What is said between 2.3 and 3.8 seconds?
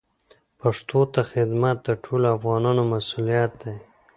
افغانانو مسوولیت دی.